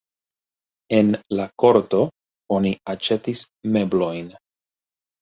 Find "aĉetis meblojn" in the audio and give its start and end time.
2.97-4.37